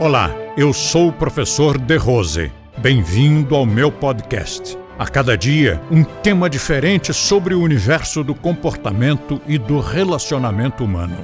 Olá, 0.00 0.30
eu 0.56 0.72
sou 0.72 1.08
o 1.08 1.12
professor 1.12 1.78
De 1.78 1.96
Rose. 1.96 2.52
Bem-vindo 2.78 3.54
ao 3.54 3.64
meu 3.64 3.92
podcast. 3.92 4.76
A 4.98 5.06
cada 5.06 5.38
dia, 5.38 5.80
um 5.88 6.02
tema 6.02 6.50
diferente 6.50 7.14
sobre 7.14 7.54
o 7.54 7.62
universo 7.62 8.24
do 8.24 8.34
comportamento 8.34 9.40
e 9.46 9.56
do 9.56 9.78
relacionamento 9.78 10.84
humano. 10.84 11.16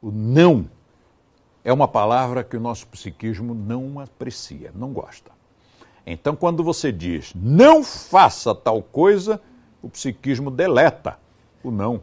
O 0.00 0.10
não 0.10 0.66
é 1.62 1.70
uma 1.70 1.86
palavra 1.86 2.42
que 2.42 2.56
o 2.56 2.60
nosso 2.60 2.86
psiquismo 2.86 3.54
não 3.54 4.00
aprecia, 4.00 4.72
não 4.74 4.94
gosta. 4.94 5.30
Então, 6.06 6.34
quando 6.34 6.64
você 6.64 6.90
diz 6.90 7.34
não 7.34 7.84
faça 7.84 8.54
tal 8.54 8.82
coisa, 8.82 9.38
o 9.82 9.90
psiquismo 9.90 10.50
deleta 10.50 11.18
o 11.62 11.70
não. 11.70 12.00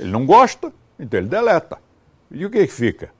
Ele 0.00 0.10
não 0.10 0.24
gosta, 0.24 0.72
então 0.98 1.20
ele 1.20 1.28
deleta. 1.28 1.78
E 2.30 2.46
o 2.46 2.50
que, 2.50 2.66
que 2.66 2.72
fica? 2.72 3.10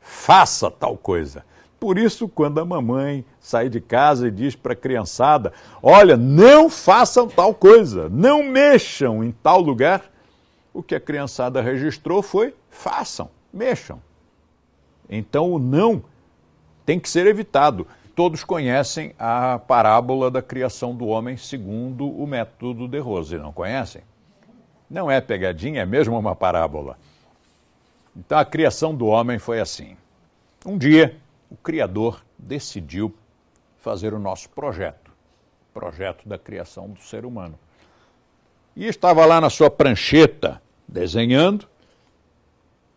Faça 0.00 0.70
tal 0.70 0.96
coisa. 0.96 1.44
Por 1.78 1.98
isso, 1.98 2.26
quando 2.26 2.58
a 2.58 2.64
mamãe 2.64 3.22
sai 3.38 3.68
de 3.68 3.82
casa 3.82 4.28
e 4.28 4.30
diz 4.30 4.56
para 4.56 4.72
a 4.72 4.76
criançada: 4.76 5.52
Olha, 5.82 6.16
não 6.16 6.70
façam 6.70 7.28
tal 7.28 7.52
coisa, 7.52 8.08
não 8.08 8.42
mexam 8.42 9.22
em 9.22 9.30
tal 9.30 9.60
lugar, 9.60 10.10
o 10.72 10.82
que 10.82 10.94
a 10.94 11.00
criançada 11.00 11.60
registrou 11.60 12.22
foi: 12.22 12.54
façam, 12.70 13.28
mexam. 13.52 14.00
Então, 15.10 15.52
o 15.52 15.58
não 15.58 16.02
tem 16.86 16.98
que 16.98 17.10
ser 17.10 17.26
evitado. 17.26 17.86
Todos 18.14 18.42
conhecem 18.42 19.12
a 19.18 19.58
parábola 19.58 20.30
da 20.30 20.40
criação 20.40 20.96
do 20.96 21.06
homem 21.06 21.36
segundo 21.36 22.08
o 22.08 22.26
método 22.26 22.88
de 22.88 22.98
Rose, 22.98 23.36
não 23.36 23.52
conhecem? 23.52 24.00
Não 24.88 25.10
é 25.10 25.20
pegadinha, 25.20 25.82
é 25.82 25.86
mesmo 25.86 26.18
uma 26.18 26.36
parábola. 26.36 26.98
Então 28.16 28.38
a 28.38 28.44
criação 28.44 28.94
do 28.94 29.06
homem 29.06 29.38
foi 29.38 29.60
assim. 29.60 29.96
Um 30.64 30.78
dia, 30.78 31.16
o 31.50 31.56
Criador 31.56 32.24
decidiu 32.38 33.14
fazer 33.78 34.14
o 34.14 34.18
nosso 34.18 34.48
projeto, 34.50 35.12
projeto 35.74 36.28
da 36.28 36.38
criação 36.38 36.88
do 36.88 37.00
ser 37.00 37.24
humano. 37.24 37.58
E 38.74 38.86
estava 38.86 39.24
lá 39.24 39.40
na 39.40 39.50
sua 39.50 39.70
prancheta, 39.70 40.60
desenhando, 40.88 41.68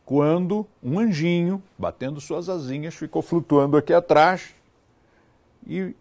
quando 0.06 0.66
um 0.82 0.98
anjinho, 0.98 1.62
batendo 1.78 2.20
suas 2.20 2.50
asinhas, 2.50 2.95
ficou 2.95 3.22
flutuando 3.22 3.78
aqui 3.78 3.94
atrás 3.94 4.56
e, 5.67 5.95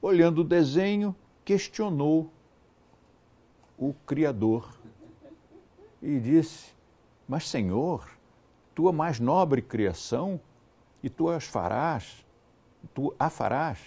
olhando 0.00 0.40
o 0.40 0.44
desenho, 0.44 1.14
questionou 1.44 2.30
o 3.76 3.94
Criador 4.06 4.79
e 6.02 6.18
disse: 6.18 6.72
Mas, 7.28 7.48
Senhor, 7.48 8.08
tua 8.74 8.92
mais 8.92 9.20
nobre 9.20 9.62
criação, 9.62 10.40
e 11.02 11.08
tu 11.08 11.28
as 11.28 11.44
farás, 11.44 12.24
tu 12.94 13.14
a 13.18 13.30
farás 13.30 13.78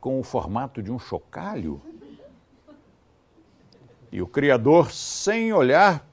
com 0.00 0.18
o 0.18 0.22
formato 0.22 0.82
de 0.82 0.90
um 0.90 0.98
chocalho? 0.98 1.80
E 4.12 4.20
o 4.20 4.26
Criador, 4.26 4.90
sem 4.90 5.52
olhar 5.52 6.04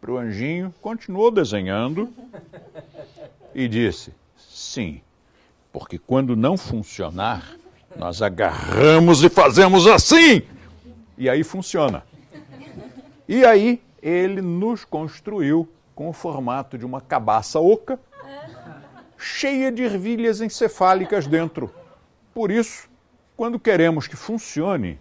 para 0.00 0.10
o 0.10 0.18
anjinho, 0.18 0.74
continuou 0.80 1.30
desenhando 1.30 2.12
e 3.54 3.68
disse: 3.68 4.12
Sim, 4.36 5.00
porque 5.72 5.98
quando 5.98 6.34
não 6.34 6.56
funcionar, 6.56 7.56
nós 7.96 8.22
agarramos 8.22 9.22
e 9.22 9.28
fazemos 9.28 9.86
assim. 9.86 10.42
E 11.16 11.28
aí 11.28 11.44
funciona. 11.44 12.04
E 13.28 13.44
aí 13.44 13.80
ele 14.02 14.40
nos 14.40 14.84
construiu 14.84 15.68
com 15.94 16.08
o 16.08 16.12
formato 16.12 16.78
de 16.78 16.84
uma 16.84 17.00
cabaça 17.00 17.60
oca, 17.60 17.98
cheia 19.18 19.70
de 19.70 19.82
ervilhas 19.82 20.40
encefálicas 20.40 21.26
dentro. 21.26 21.70
Por 22.32 22.50
isso, 22.50 22.88
quando 23.36 23.58
queremos 23.58 24.06
que 24.06 24.16
funcione, 24.16 24.98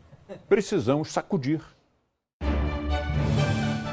precisamos 0.48 1.12
sacudir. 1.12 1.62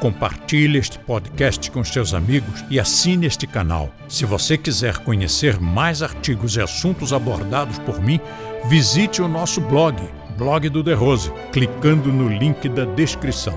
Compartilhe 0.01 0.79
este 0.79 0.99
podcast 0.99 1.71
com 1.71 1.83
seus 1.83 2.13
amigos 2.13 2.65
e 2.71 2.79
assine 2.79 3.27
este 3.27 3.47
canal. 3.47 3.91
Se 4.09 4.25
você 4.25 4.59
quiser 4.59 4.99
conhecer 4.99 5.59
mais 5.59 6.03
artigos 6.03 6.57
e 6.57 6.61
assuntos 6.61 7.13
abordados 7.13 7.79
por 7.79 8.01
mim, 8.01 8.21
visite 8.69 9.23
o 9.23 9.29
nosso 9.29 9.61
blog, 9.61 9.97
Blog 10.37 10.69
do 10.69 10.85
The 10.85 10.93
Rose, 10.93 11.33
clicando 11.51 12.13
no 12.13 12.29
link 12.29 12.69
da 12.69 12.85
descrição. 12.85 13.57